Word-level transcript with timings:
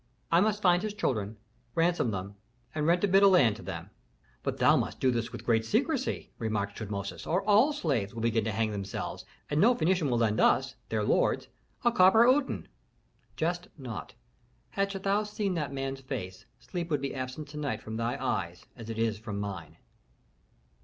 "I 0.31 0.41
must 0.41 0.63
find 0.63 0.81
his 0.81 0.95
children, 0.95 1.37
ransom 1.75 2.09
them, 2.09 2.33
and 2.73 2.87
rent 2.87 3.03
a 3.03 3.07
bit 3.07 3.21
of 3.21 3.29
land 3.29 3.55
to 3.57 3.61
them." 3.61 3.91
"But 4.41 4.57
thou 4.57 4.75
must 4.75 4.99
do 4.99 5.11
this 5.11 5.31
with 5.31 5.45
great 5.45 5.63
secrecy," 5.63 6.31
remarked 6.39 6.75
Tutmosis, 6.75 7.27
"or 7.27 7.43
all 7.43 7.71
slaves 7.71 8.15
will 8.15 8.23
begin 8.23 8.43
to 8.45 8.51
hang 8.51 8.71
themselves, 8.71 9.25
and 9.47 9.61
no 9.61 9.75
Phœnician 9.75 10.09
will 10.09 10.17
lend 10.17 10.39
us, 10.39 10.73
their 10.89 11.03
lords, 11.03 11.49
a 11.85 11.91
copper 11.91 12.27
uten." 12.27 12.67
"Jest 13.35 13.67
not. 13.77 14.15
Hadst 14.71 15.03
thou 15.03 15.21
seen 15.21 15.53
that 15.53 15.71
man's 15.71 16.01
face, 16.01 16.45
sleep 16.59 16.89
would 16.89 17.01
be 17.01 17.13
absent 17.13 17.47
to 17.49 17.57
night 17.57 17.83
from 17.83 17.97
thy 17.97 18.17
eyes 18.17 18.65
as 18.75 18.89
it 18.89 18.97
is 18.97 19.19
from 19.19 19.39
mine." 19.39 19.77